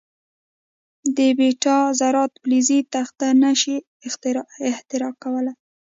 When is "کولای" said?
5.23-5.53